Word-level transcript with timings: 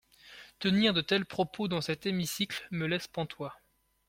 Tenir 0.57 0.95
de 0.95 1.01
tels 1.01 1.25
propos 1.27 1.67
dans 1.67 1.79
cet 1.81 2.07
hémicycle 2.07 2.67
me 2.71 2.87
laisse 2.87 3.07
pantois. 3.07 3.55